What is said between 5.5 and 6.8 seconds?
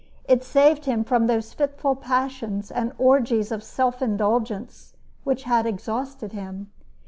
exhausted him.